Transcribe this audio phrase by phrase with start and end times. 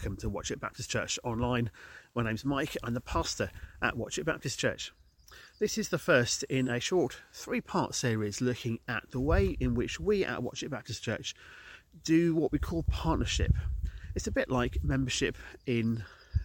[0.00, 1.70] welcome to Watchet Baptist Church online.
[2.14, 3.50] My name's Mike, I'm the pastor
[3.82, 4.94] at Watchet Baptist Church.
[5.58, 9.74] This is the first in a short three part series looking at the way in
[9.74, 11.34] which we at Watchet Baptist Church
[12.02, 13.52] do what we call partnership.
[14.14, 16.02] It's a bit like membership in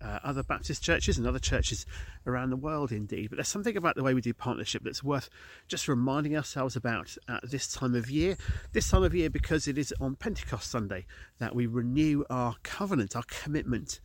[0.00, 1.86] uh, other Baptist churches and other churches
[2.26, 3.30] around the world, indeed.
[3.30, 5.28] But there's something about the way we do partnership that's worth
[5.68, 8.36] just reminding ourselves about at this time of year.
[8.72, 11.06] This time of year, because it is on Pentecost Sunday
[11.38, 14.00] that we renew our covenant, our commitment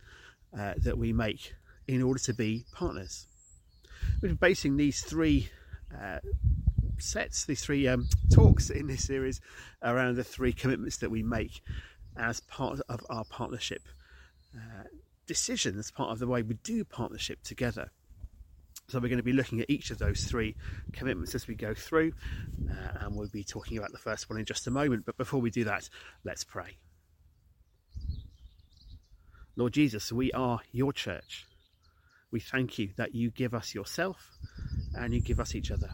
[0.56, 1.54] uh, that we make
[1.86, 3.26] in order to be partners.
[4.20, 5.50] We've been basing these three.
[5.92, 6.18] Uh,
[6.98, 9.40] sets these three um, talks in this series
[9.82, 11.60] around the three commitments that we make
[12.16, 13.82] as part of our partnership
[14.56, 14.84] uh,
[15.26, 17.90] decision as part of the way we do partnership together.
[18.88, 20.56] So we're going to be looking at each of those three
[20.92, 22.12] commitments as we go through,
[22.70, 25.06] uh, and we'll be talking about the first one in just a moment.
[25.06, 25.88] But before we do that,
[26.24, 26.76] let's pray.
[29.56, 31.46] Lord Jesus, we are your church.
[32.30, 34.30] We thank you that you give us yourself
[34.94, 35.90] and you give us each other.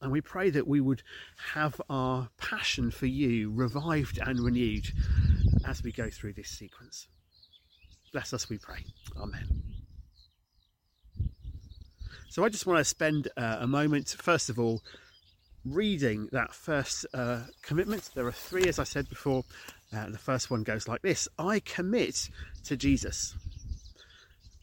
[0.00, 1.02] And we pray that we would
[1.52, 4.86] have our passion for you revived and renewed
[5.66, 7.08] as we go through this sequence.
[8.12, 8.84] Bless us, we pray.
[9.16, 9.62] Amen.
[12.30, 14.82] So I just want to spend uh, a moment, first of all,
[15.64, 18.10] reading that first uh, commitment.
[18.14, 19.44] There are three, as I said before.
[19.94, 22.28] Uh, the first one goes like this I commit
[22.64, 23.34] to Jesus.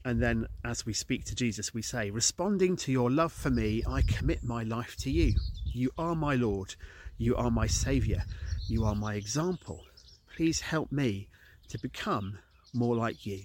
[0.04, 3.82] And then, as we speak to Jesus, we say, Responding to your love for me,
[3.88, 5.34] I commit my life to you.
[5.74, 6.76] You are my Lord.
[7.18, 8.22] You are my Saviour.
[8.68, 9.86] You are my example.
[10.36, 11.28] Please help me
[11.70, 12.38] to become
[12.76, 13.42] more like you.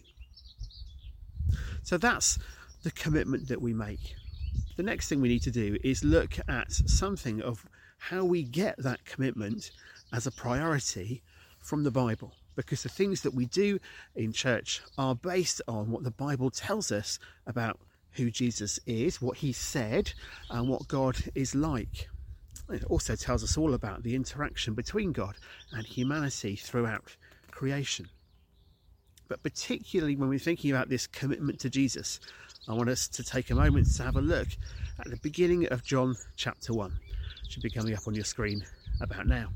[1.83, 2.39] So that's
[2.83, 4.14] the commitment that we make.
[4.77, 7.67] The next thing we need to do is look at something of
[7.98, 9.70] how we get that commitment
[10.12, 11.23] as a priority
[11.58, 12.35] from the Bible.
[12.57, 13.79] Because the things that we do
[14.17, 17.79] in church are based on what the Bible tells us about
[18.12, 20.12] who Jesus is, what he said,
[20.51, 22.08] and what God is like.
[22.68, 25.36] It also tells us all about the interaction between God
[25.73, 27.17] and humanity throughout
[27.51, 28.08] creation.
[29.30, 32.18] But particularly when we're thinking about this commitment to Jesus,
[32.68, 34.48] I want us to take a moment to have a look
[34.98, 36.98] at the beginning of John chapter 1.
[37.45, 38.64] It should be coming up on your screen
[39.01, 39.51] about now.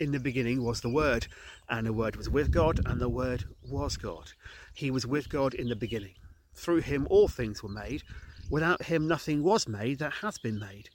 [0.00, 1.26] In the beginning was the Word,
[1.70, 4.32] and the Word was with God, and the Word was God.
[4.74, 6.12] He was with God in the beginning.
[6.54, 8.02] Through him all things were made.
[8.50, 10.90] Without him nothing was made that has been made.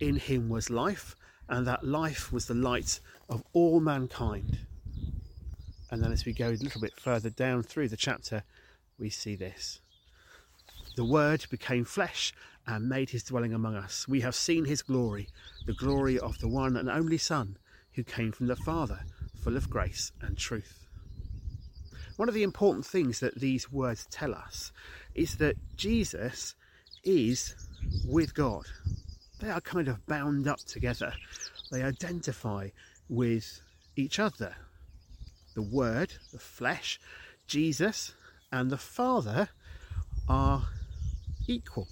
[0.00, 1.16] In him was life,
[1.50, 4.60] and that life was the light of all mankind.
[5.90, 8.42] And then as we go a little bit further down through the chapter,
[8.98, 9.80] we see this.
[10.96, 12.32] The Word became flesh
[12.66, 14.08] and made his dwelling among us.
[14.08, 15.28] We have seen his glory,
[15.66, 17.56] the glory of the one and only Son
[17.94, 19.00] who came from the Father,
[19.42, 20.86] full of grace and truth.
[22.16, 24.72] One of the important things that these words tell us
[25.14, 26.54] is that Jesus
[27.04, 27.54] is
[28.08, 28.64] with God.
[29.38, 31.12] They are kind of bound up together,
[31.70, 32.70] they identify
[33.08, 33.60] with
[33.96, 34.56] each other
[35.56, 37.00] the Word, the flesh,
[37.48, 38.14] Jesus,
[38.52, 39.48] and the Father
[40.28, 40.68] are
[41.48, 41.88] equal.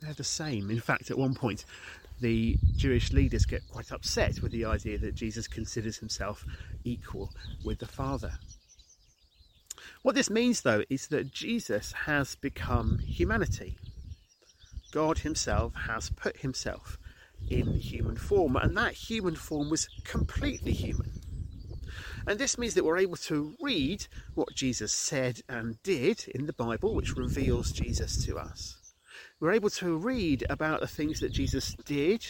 [0.00, 0.70] They're the same.
[0.70, 1.64] In fact, at one point,
[2.20, 6.46] the Jewish leaders get quite upset with the idea that Jesus considers himself
[6.84, 7.30] equal
[7.64, 8.38] with the Father.
[10.02, 13.76] What this means, though, is that Jesus has become humanity.
[14.92, 16.98] God Himself has put Himself
[17.50, 21.13] in human form, and that human form was completely human.
[22.26, 26.52] And this means that we're able to read what Jesus said and did in the
[26.52, 28.76] Bible, which reveals Jesus to us.
[29.40, 32.26] We're able to read about the things that Jesus did,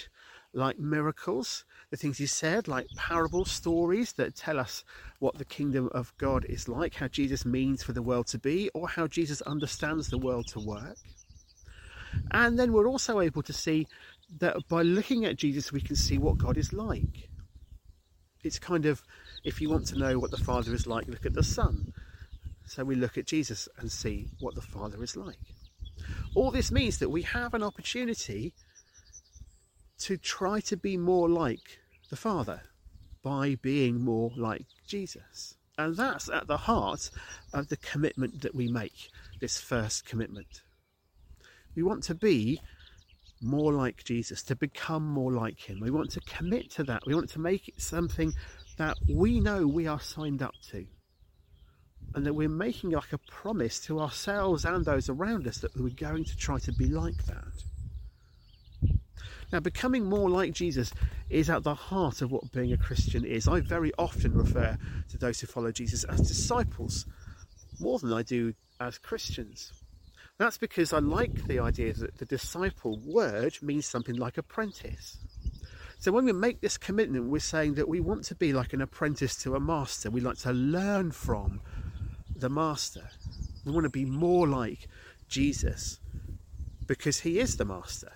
[0.52, 4.84] like miracles, the things he said, like parable stories that tell us
[5.18, 8.70] what the kingdom of God is like, how Jesus means for the world to be,
[8.74, 10.96] or how Jesus understands the world to work.
[12.30, 13.86] And then we're also able to see
[14.38, 17.28] that by looking at Jesus, we can see what God is like.
[18.42, 19.02] It's kind of
[19.44, 21.92] if you want to know what the Father is like, look at the Son.
[22.66, 25.36] So we look at Jesus and see what the Father is like.
[26.34, 28.54] All this means that we have an opportunity
[29.98, 31.78] to try to be more like
[32.10, 32.62] the Father
[33.22, 35.54] by being more like Jesus.
[35.76, 37.10] And that's at the heart
[37.52, 40.62] of the commitment that we make, this first commitment.
[41.74, 42.60] We want to be
[43.40, 45.80] more like Jesus, to become more like Him.
[45.80, 47.02] We want to commit to that.
[47.06, 48.32] We want to make it something
[48.76, 50.86] that we know we are signed up to
[52.14, 55.88] and that we're making like a promise to ourselves and those around us that we're
[55.90, 57.64] going to try to be like that.
[59.52, 60.92] Now, becoming more like Jesus
[61.28, 63.46] is at the heart of what being a Christian is.
[63.46, 64.76] I very often refer
[65.10, 67.06] to those who follow Jesus as disciples
[67.80, 69.72] more than I do as Christians.
[70.38, 75.18] That's because I like the idea that the disciple word means something like apprentice.
[76.04, 78.82] So when we make this commitment, we're saying that we want to be like an
[78.82, 80.10] apprentice to a master.
[80.10, 81.62] We like to learn from
[82.36, 83.08] the master.
[83.64, 84.86] We want to be more like
[85.28, 86.00] Jesus
[86.86, 88.12] because he is the master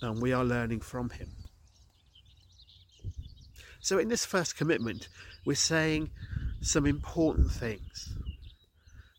[0.00, 1.28] and we are learning from him.
[3.82, 5.08] So in this first commitment,
[5.44, 6.08] we're saying
[6.62, 8.14] some important things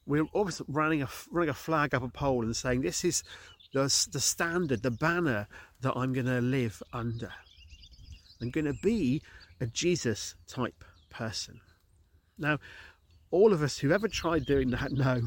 [0.07, 3.23] we're almost running a running a flag up a pole and saying this is
[3.73, 5.47] the, the standard, the banner
[5.81, 7.31] that I'm going to live under.
[8.41, 9.21] I'm going to be
[9.59, 11.59] a Jesus type person.
[12.37, 12.57] Now,
[13.29, 15.21] all of us who ever tried doing that know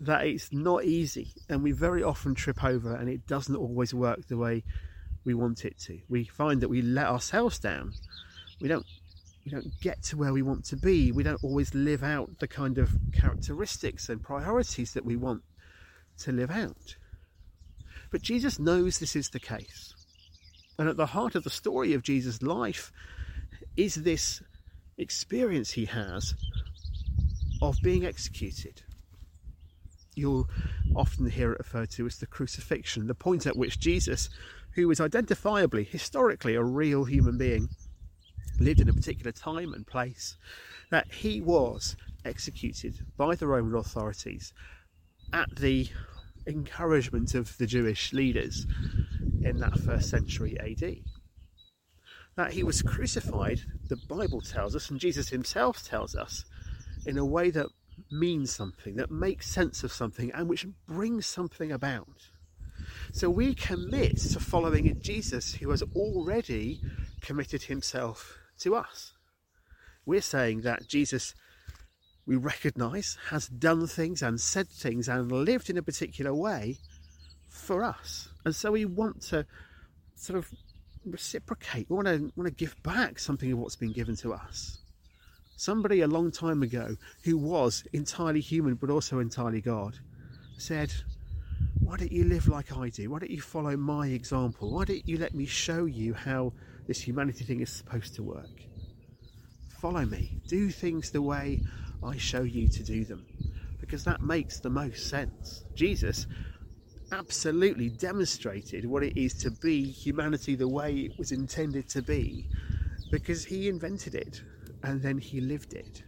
[0.00, 4.26] that it's not easy and we very often trip over and it doesn't always work
[4.28, 4.62] the way
[5.24, 5.98] we want it to.
[6.08, 7.92] We find that we let ourselves down.
[8.60, 8.86] We don't
[9.44, 11.12] we don't get to where we want to be.
[11.12, 15.42] We don't always live out the kind of characteristics and priorities that we want
[16.20, 16.96] to live out.
[18.10, 19.94] But Jesus knows this is the case.
[20.78, 22.92] And at the heart of the story of Jesus' life
[23.76, 24.42] is this
[24.98, 26.34] experience he has
[27.62, 28.82] of being executed.
[30.14, 30.48] You'll
[30.94, 34.30] often hear it referred to as the crucifixion, the point at which Jesus,
[34.74, 37.68] who was identifiably, historically, a real human being,
[38.60, 40.36] lived in a particular time and place,
[40.90, 44.52] that he was executed by the Roman authorities
[45.32, 45.88] at the
[46.46, 48.66] encouragement of the Jewish leaders
[49.44, 50.96] in that first century AD.
[52.36, 56.44] That he was crucified, the Bible tells us, and Jesus himself tells us,
[57.06, 57.66] in a way that
[58.10, 62.30] means something, that makes sense of something, and which brings something about.
[63.12, 66.80] So we commit to following a Jesus who has already
[67.20, 69.12] committed himself to us.
[70.06, 71.34] We're saying that Jesus,
[72.26, 76.78] we recognize, has done things and said things and lived in a particular way
[77.54, 78.28] for us.
[78.44, 79.46] And so we want to
[80.14, 80.50] sort of
[81.04, 81.88] reciprocate.
[81.88, 84.78] We want to, want to give back something of what's been given to us.
[85.56, 89.98] Somebody a long time ago who was entirely human but also entirely God
[90.58, 90.92] said,
[91.80, 93.10] Why don't you live like I do?
[93.10, 94.72] Why don't you follow my example?
[94.72, 96.52] Why don't you let me show you how
[96.86, 98.62] this humanity thing is supposed to work.
[99.80, 100.40] Follow me.
[100.48, 101.60] Do things the way
[102.02, 103.26] I show you to do them.
[103.80, 105.64] Because that makes the most sense.
[105.74, 106.26] Jesus
[107.18, 112.48] absolutely demonstrated what it is to be humanity the way it was intended to be
[113.10, 114.42] because he invented it
[114.82, 116.02] and then he lived it.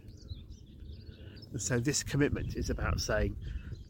[1.51, 3.35] And so this commitment is about saying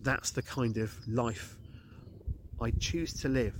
[0.01, 1.57] that's the kind of life
[2.61, 3.55] I choose to live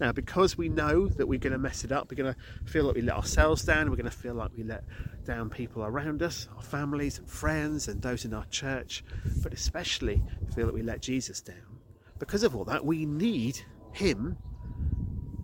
[0.00, 2.84] now, because we know that we're going to mess it up, we're going to feel
[2.84, 4.82] like we let ourselves down, we're going to feel like we let
[5.24, 9.04] down people around us, our families and friends, and those in our church,
[9.42, 10.22] but especially
[10.54, 11.78] feel that we let Jesus down.
[12.18, 13.60] Because of all that, we need
[13.92, 14.36] Him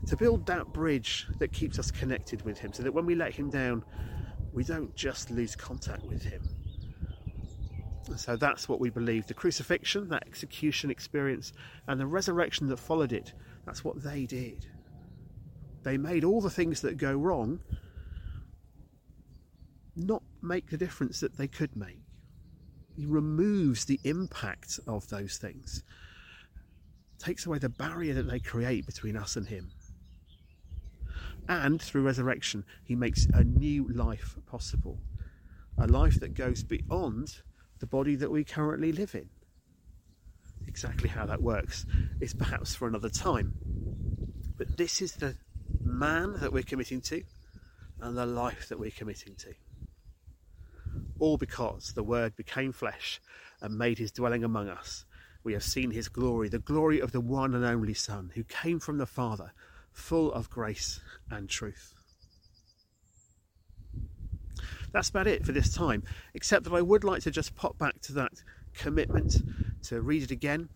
[0.07, 3.33] to build that bridge that keeps us connected with Him, so that when we let
[3.33, 3.85] Him down,
[4.53, 6.43] we don't just lose contact with Him.
[8.07, 11.53] And so that's what we believe the crucifixion, that execution experience,
[11.87, 13.33] and the resurrection that followed it
[13.65, 14.67] that's what they did.
[15.83, 17.61] They made all the things that go wrong
[20.01, 22.01] not make the difference that they could make.
[22.97, 25.83] He removes the impact of those things,
[27.19, 29.71] takes away the barrier that they create between us and Him.
[31.49, 34.99] And through resurrection, He makes a new life possible
[35.81, 37.41] a life that goes beyond
[37.79, 39.29] the body that we currently live in.
[40.67, 41.87] Exactly how that works
[42.21, 43.55] is perhaps for another time.
[44.59, 45.37] But this is the
[45.83, 47.23] man that we're committing to
[48.01, 49.55] and the life that we're committing to.
[51.21, 53.21] All because the Word became flesh
[53.61, 55.05] and made his dwelling among us.
[55.45, 58.81] We have seen his glory, the glory of the one and only Son, who came
[58.81, 59.53] from the Father,
[59.93, 61.01] full of grace
[61.31, 61.95] and truth.
[64.93, 66.03] That's about it for this time,
[66.35, 68.33] except that I would like to just pop back to that
[68.75, 69.37] commitment
[69.85, 70.69] to read it again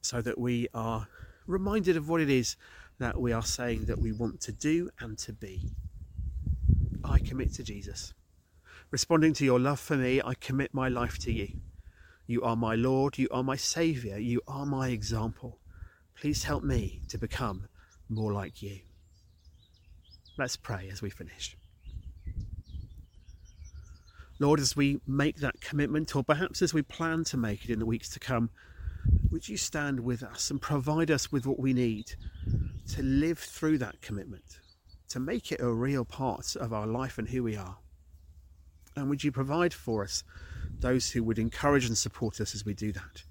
[0.00, 1.08] so that we are
[1.46, 2.56] reminded of what it is
[2.98, 5.70] that we are saying that we want to do and to be.
[7.04, 8.14] I commit to Jesus.
[8.90, 11.48] Responding to your love for me, I commit my life to you.
[12.28, 15.58] You are my Lord, you are my Saviour, you are my example.
[16.14, 17.68] Please help me to become
[18.08, 18.78] more like you.
[20.38, 21.56] Let's pray as we finish.
[24.38, 27.80] Lord, as we make that commitment, or perhaps as we plan to make it in
[27.80, 28.50] the weeks to come,
[29.30, 32.14] would you stand with us and provide us with what we need
[32.94, 34.60] to live through that commitment,
[35.08, 37.78] to make it a real part of our life and who we are?
[38.96, 40.24] And would you provide for us
[40.80, 43.22] those who would encourage and support us as we do that?